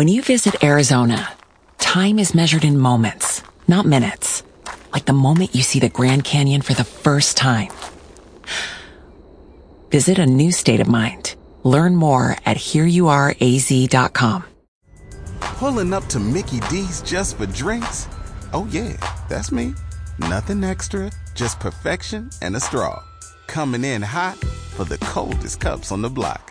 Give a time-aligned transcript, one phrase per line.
[0.00, 1.28] When you visit Arizona,
[1.76, 4.42] time is measured in moments, not minutes.
[4.94, 7.70] Like the moment you see the Grand Canyon for the first time.
[9.90, 11.34] Visit a new state of mind.
[11.64, 14.44] Learn more at hereyouareaz.com.
[15.40, 18.08] Pulling up to Mickey D's just for drinks?
[18.54, 18.96] Oh, yeah,
[19.28, 19.74] that's me.
[20.18, 23.02] Nothing extra, just perfection and a straw.
[23.48, 24.38] Coming in hot
[24.76, 26.50] for the coldest cups on the block.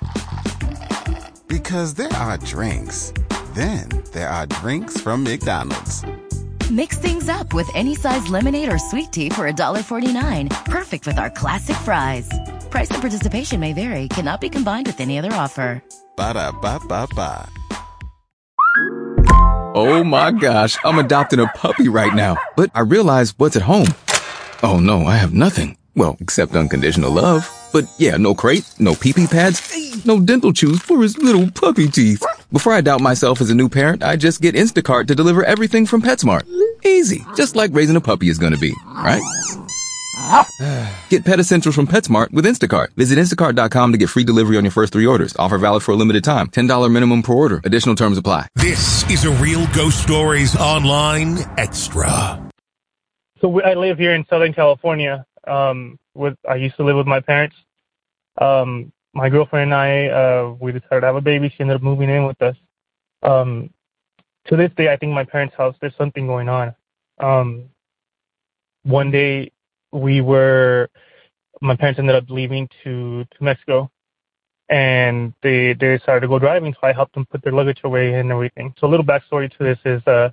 [1.47, 3.11] Because there are drinks,
[3.55, 6.03] then there are drinks from McDonald's.
[6.71, 10.65] Mix things up with any size lemonade or sweet tea for $1.49.
[10.65, 12.29] Perfect with our classic fries.
[12.69, 15.81] Price and participation may vary, cannot be combined with any other offer.
[16.15, 17.49] Ba da ba ba ba.
[19.75, 23.87] Oh my gosh, I'm adopting a puppy right now, but I realize what's at home.
[24.61, 25.77] Oh no, I have nothing.
[25.95, 27.49] Well, except unconditional love.
[27.71, 31.87] But yeah, no crate, no pee pee pads, no dental chews for his little puppy
[31.87, 32.23] teeth.
[32.51, 35.85] Before I doubt myself as a new parent, I just get Instacart to deliver everything
[35.85, 36.49] from PetSmart.
[36.83, 39.21] Easy, just like raising a puppy is gonna be, right?
[41.09, 42.93] Get Pet Essentials from PetSmart with Instacart.
[42.95, 45.35] Visit instacart.com to get free delivery on your first three orders.
[45.37, 46.47] Offer valid for a limited time.
[46.47, 47.61] $10 minimum per order.
[47.63, 48.47] Additional terms apply.
[48.55, 52.49] This is a Real Ghost Stories Online Extra.
[53.41, 55.25] So I live here in Southern California.
[55.47, 57.55] Um, with I used to live with my parents.
[58.39, 61.49] Um, my girlfriend and I, uh, we decided to have a baby.
[61.49, 62.55] She ended up moving in with us.
[63.23, 63.71] Um,
[64.47, 66.75] to this day, I think my parents' house there's something going on.
[67.19, 67.69] Um,
[68.83, 69.51] one day,
[69.91, 70.89] we were
[71.61, 73.91] my parents ended up leaving to to Mexico,
[74.69, 76.73] and they they decided to go driving.
[76.73, 78.73] So I helped them put their luggage away and everything.
[78.79, 80.29] So a little backstory to this is uh,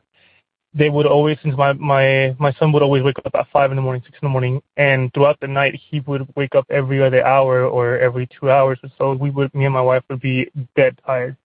[0.77, 3.77] they would always since my my my son would always wake up at five in
[3.77, 7.03] the morning, six in the morning, and throughout the night he would wake up every
[7.03, 9.13] other hour or every two hours or so.
[9.15, 11.37] We would me and my wife would be dead tired.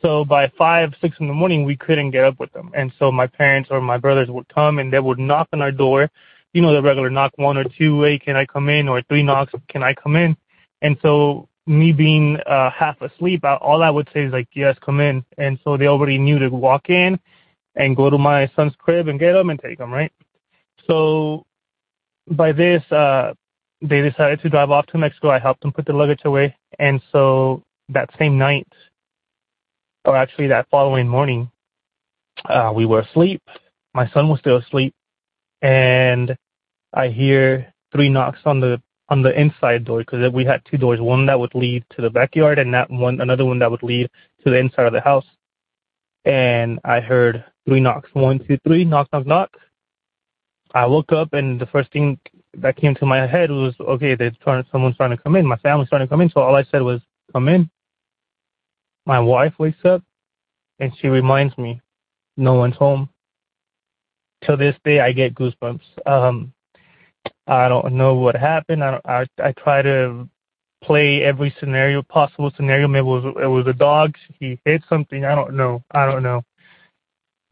[0.00, 2.72] So by five, six in the morning, we couldn't get up with them.
[2.74, 5.70] And so my parents or my brothers would come and they would knock on our
[5.70, 6.10] door
[6.52, 8.88] you know, the regular knock one or two, hey, can I come in?
[8.88, 10.36] Or three knocks, can I come in?
[10.82, 15.00] And so me being uh, half asleep, all I would say is like, yes, come
[15.00, 15.24] in.
[15.38, 17.18] And so they already knew to walk in
[17.74, 20.12] and go to my son's crib and get him and take him, right?
[20.86, 21.44] So
[22.30, 23.34] by this, uh,
[23.80, 25.30] they decided to drive off to Mexico.
[25.30, 26.56] I helped them put the luggage away.
[26.78, 28.68] And so that same night,
[30.04, 31.50] or actually that following morning,
[32.44, 33.42] uh, we were asleep.
[33.94, 34.94] My son was still asleep
[35.62, 36.36] and
[36.92, 41.00] I hear three knocks on the on the inside door because we had two doors,
[41.00, 44.10] one that would lead to the backyard and that one another one that would lead
[44.44, 45.24] to the inside of the house.
[46.24, 49.50] And I heard three knocks, one, two, three, knock, knock, knock.
[50.74, 52.18] I woke up and the first thing
[52.54, 55.46] that came to my head was, okay, they're trying, someone's trying to come in.
[55.46, 56.30] My family's trying to come in.
[56.30, 57.00] So all I said was,
[57.32, 57.70] come in.
[59.04, 60.02] My wife wakes up
[60.78, 61.80] and she reminds me,
[62.36, 63.08] no one's home
[64.44, 65.82] Till this day I get goosebumps.
[66.06, 66.52] Um,
[67.46, 68.82] I don't know what happened.
[68.82, 70.28] I, I I try to
[70.82, 72.88] play every scenario possible scenario.
[72.88, 74.16] Maybe it was it was a dog.
[74.38, 75.24] He hit something.
[75.24, 75.82] I don't know.
[75.92, 76.42] I don't know.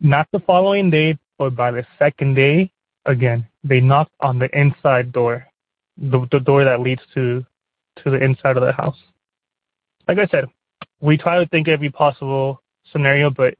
[0.00, 2.70] Not the following day, but by the second day,
[3.06, 5.46] again they knocked on the inside door,
[5.96, 7.44] the the door that leads to
[8.02, 8.98] to the inside of the house.
[10.08, 10.47] Like I said,
[11.00, 13.54] we try to think every possible scenario, but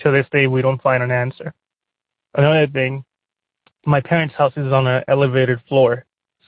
[0.00, 1.54] to this day we don't find an answer.
[2.34, 3.04] Another thing,
[3.86, 6.04] my parents' house is on an elevated floor,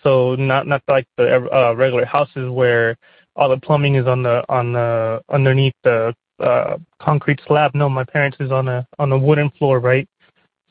[0.09, 2.97] so not not like the uh, regular houses where
[3.37, 7.75] all the plumbing is on the on the underneath the uh, concrete slab.
[7.75, 10.09] No, my parents is on a on a wooden floor, right?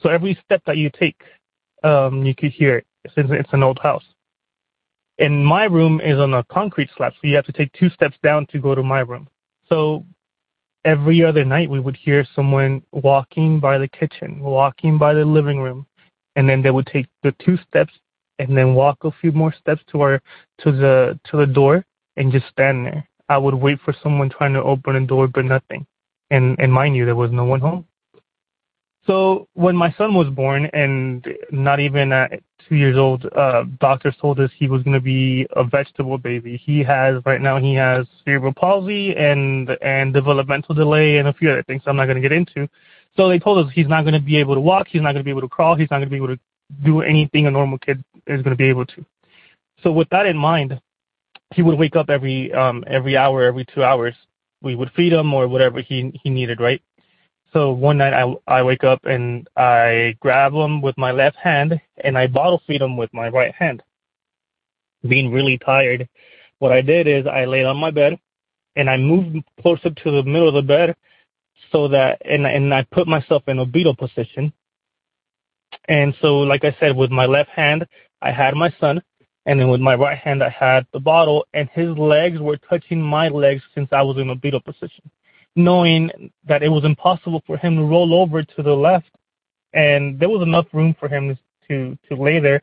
[0.01, 1.21] So every step that you take,
[1.83, 4.05] um, you could hear it since it's an old house.
[5.19, 8.17] And my room is on a concrete slab, so you have to take two steps
[8.23, 9.27] down to go to my room.
[9.69, 10.03] So
[10.83, 15.59] every other night we would hear someone walking by the kitchen, walking by the living
[15.59, 15.85] room,
[16.35, 17.93] and then they would take the two steps
[18.39, 20.21] and then walk a few more steps to our
[20.59, 23.07] to the to the door and just stand there.
[23.29, 25.85] I would wait for someone trying to open a door, but nothing.
[26.29, 27.85] And and mind you, there was no one home.
[29.05, 34.13] So when my son was born, and not even at two years old, uh, doctors
[34.19, 36.61] told us he was going to be a vegetable baby.
[36.63, 41.49] He has right now he has cerebral palsy and and developmental delay and a few
[41.49, 42.67] other things I'm not going to get into.
[43.15, 45.21] So they told us he's not going to be able to walk, he's not going
[45.21, 46.39] to be able to crawl, he's not going to be able to
[46.83, 49.05] do anything a normal kid is going to be able to.
[49.83, 50.79] So with that in mind,
[51.53, 54.15] he would wake up every um every hour, every two hours.
[54.61, 56.81] We would feed him or whatever he he needed, right?
[57.53, 61.79] So one night I, I wake up and I grab him with my left hand
[62.03, 63.81] and I bottle feed him with my right hand.
[65.07, 66.09] Being really tired,
[66.59, 68.19] what I did is I laid on my bed
[68.75, 70.95] and I moved closer to the middle of the bed
[71.71, 74.51] so that and and I put myself in a beetle position.
[75.87, 77.85] And so, like I said, with my left hand,
[78.21, 79.01] I had my son,
[79.45, 83.01] and then with my right hand, I had the bottle, and his legs were touching
[83.01, 85.09] my legs since I was in a beetle position,
[85.55, 89.09] knowing that it was impossible for him to roll over to the left,
[89.73, 91.37] and there was enough room for him
[91.67, 92.61] to to lay there,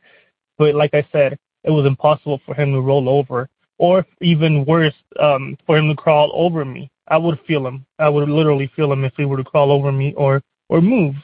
[0.57, 4.93] but like I said, it was impossible for him to roll over, or even worse,
[5.19, 6.89] um, for him to crawl over me.
[7.07, 7.85] I would feel him.
[7.99, 11.15] I would literally feel him if he were to crawl over me or or move.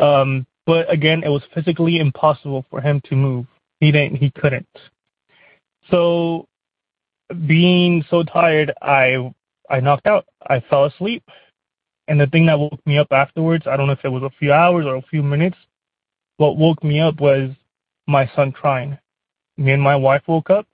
[0.00, 3.46] Um, but again, it was physically impossible for him to move.
[3.80, 4.16] He didn't.
[4.16, 4.68] He couldn't.
[5.90, 6.46] So,
[7.46, 9.32] being so tired, I
[9.70, 10.26] I knocked out.
[10.46, 11.22] I fell asleep,
[12.06, 14.38] and the thing that woke me up afterwards, I don't know if it was a
[14.38, 15.56] few hours or a few minutes.
[16.36, 17.50] What woke me up was
[18.06, 18.98] my son crying.
[19.56, 20.66] Me and my wife woke up,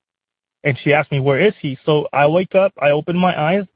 [0.64, 2.73] and she asked me, "Where is he?" So I wake up.
[2.82, 3.67] I open my eyes,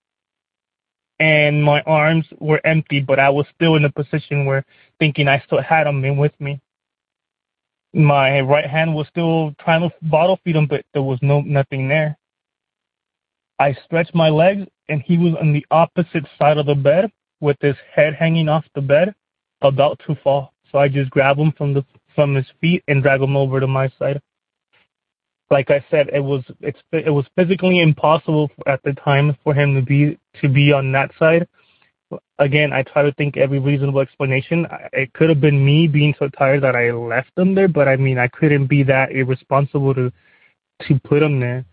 [1.21, 4.65] and my arms were empty, but I was still in a position where
[4.99, 6.61] thinking I still had him in with me.
[7.93, 11.89] My right hand was still trying to bottle feed him, but there was no nothing
[11.89, 12.17] there.
[13.59, 17.11] I stretched my legs, and he was on the opposite side of the bed
[17.41, 19.15] with his head hanging off the bed,
[19.63, 20.53] about to fall.
[20.71, 21.85] So I just grab him from the
[22.15, 24.21] from his feet and drag him over to my side
[25.51, 29.75] like I said, it was it's it was physically impossible at the time for him
[29.75, 31.49] to be to be on that side.
[32.39, 34.67] Again, I try to think every reasonable explanation.
[34.93, 37.97] It could have been me being so tired that I left him there, but I
[37.97, 40.13] mean, I couldn't be that irresponsible to
[40.87, 41.65] to put him there.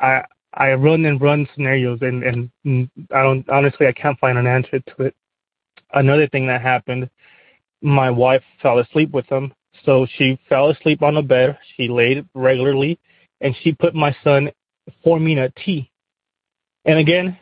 [0.00, 0.22] I
[0.54, 2.24] I run and run scenarios, and
[2.64, 5.14] and I don't honestly I can't find an answer to it.
[5.92, 7.08] Another thing that happened,
[7.82, 9.52] my wife fell asleep with him
[9.84, 11.58] so she fell asleep on the bed.
[11.76, 12.98] She laid regularly,
[13.40, 14.50] and she put my son
[15.02, 15.90] forming a T.
[16.84, 17.38] And again,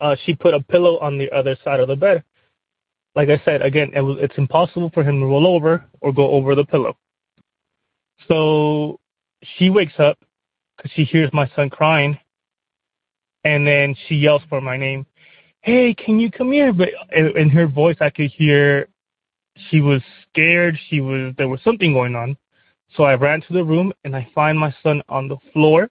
[0.00, 2.24] uh, she put a pillow on the other side of the bed.
[3.14, 6.30] Like I said, again, it was, it's impossible for him to roll over or go
[6.30, 6.96] over the pillow.
[8.28, 9.00] So
[9.56, 10.18] she wakes up
[10.76, 12.18] because she hears my son crying,
[13.44, 15.06] and then she yells for my name.
[15.62, 16.72] Hey, can you come here?
[16.72, 18.88] But in her voice, I could hear
[19.68, 20.78] she was scared.
[20.88, 22.36] She was there was something going on.
[22.96, 25.88] So I ran to the room and I find my son on the floor,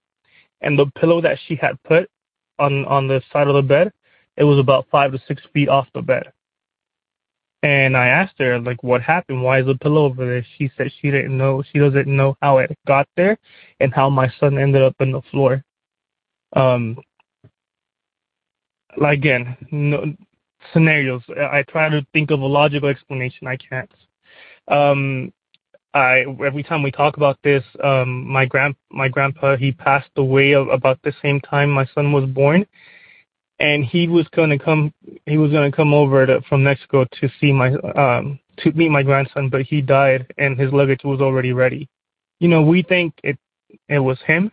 [0.62, 2.10] and the pillow that she had put
[2.58, 3.92] on on the side of the bed,
[4.38, 6.32] it was about five to six feet off the bed.
[7.62, 9.44] And I asked her like, what happened?
[9.44, 10.46] Why is the pillow over there?
[10.58, 11.62] She said she didn't know.
[11.72, 13.38] She doesn't know how it got there
[13.82, 15.64] and how my son ended up in the floor.
[16.56, 16.98] Um,
[18.98, 20.14] Like again, no,
[20.74, 21.22] scenarios.
[21.30, 23.48] I try to think of a logical explanation.
[23.48, 23.92] I can't.
[24.68, 25.34] Um,
[25.94, 30.52] I every time we talk about this, um, my grand my grandpa he passed away
[30.54, 32.66] about the same time my son was born,
[33.60, 34.94] and he was gonna come
[35.26, 39.04] he was gonna come over to, from Mexico to see my um to meet my
[39.04, 41.88] grandson, but he died and his luggage was already ready.
[42.40, 43.40] You know, we think it
[43.88, 44.52] it was him.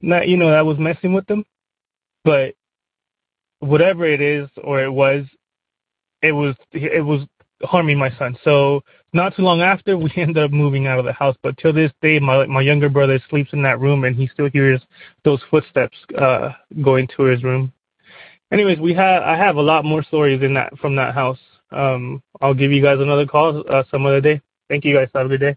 [0.00, 1.44] Not you know that was messing with them,
[2.24, 2.54] but
[3.62, 5.24] whatever it is or it was,
[6.22, 7.26] it was it was
[7.62, 8.36] harming my son.
[8.44, 8.82] So
[9.12, 11.36] not too long after, we ended up moving out of the house.
[11.42, 14.50] But till this day, my my younger brother sleeps in that room, and he still
[14.50, 14.80] hears
[15.24, 16.50] those footsteps uh,
[16.82, 17.72] going to his room.
[18.52, 21.38] Anyways, we have I have a lot more stories in that from that house.
[21.70, 24.40] Um, I'll give you guys another call uh, some other day.
[24.68, 25.08] Thank you guys.
[25.14, 25.56] Have a good day.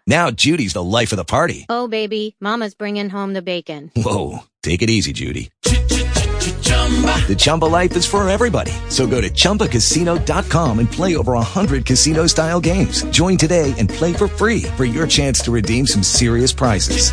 [0.05, 1.65] Now Judy's the life of the party.
[1.69, 3.91] Oh, baby, Mama's bringing home the bacon.
[3.95, 5.51] Whoa, take it easy, Judy.
[5.63, 8.73] The Chumba life is for everybody.
[8.89, 13.03] So go to ChumbaCasino.com and play over 100 casino style games.
[13.05, 17.11] Join today and play for free for your chance to redeem some serious prizes.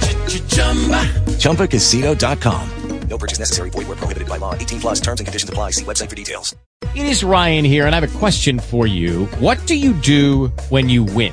[1.39, 2.71] ChumbaCasino.com.
[3.09, 3.71] No purchase necessary.
[3.71, 4.55] Void were prohibited by law.
[4.55, 5.71] 18 plus terms and conditions apply.
[5.71, 6.55] See website for details.
[6.95, 9.27] It is Ryan here, and I have a question for you.
[9.41, 11.33] What do you do when you win?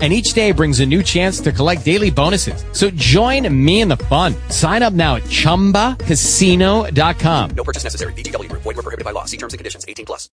[0.00, 2.64] And each day brings a new chance to collect daily bonuses.
[2.72, 4.34] So join me in the fun.
[4.48, 7.50] Sign up now at ChumbaCasino.com.
[7.50, 8.14] No purchase necessary.
[8.14, 8.62] VGW Group.
[8.62, 9.26] Void were prohibited by law.
[9.26, 9.84] See terms and conditions.
[9.86, 10.30] 18 plus.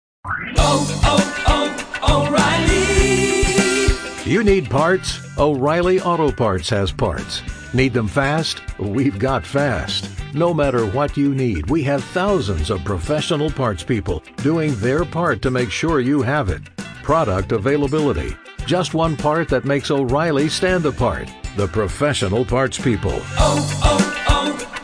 [0.58, 4.32] Oh, oh, oh, O'Reilly.
[4.32, 5.20] You need parts?
[5.38, 7.42] O'Reilly Auto Parts has parts.
[7.74, 8.62] Need them fast?
[8.80, 10.10] We've got fast.
[10.34, 15.42] No matter what you need, we have thousands of professional parts people doing their part
[15.42, 16.62] to make sure you have it.
[17.04, 18.36] Product availability.
[18.68, 21.30] Just one part that makes O'Reilly stand apart.
[21.56, 23.18] the professional parts people.
[23.40, 24.02] Oh, oh,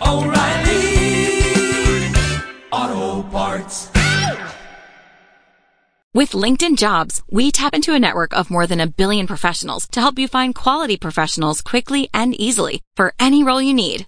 [0.02, 0.24] oh,
[2.72, 3.92] O'Reilly Auto Parts.
[6.14, 10.00] With LinkedIn Jobs, we tap into a network of more than a billion professionals to
[10.00, 14.08] help you find quality professionals quickly and easily for any role you need.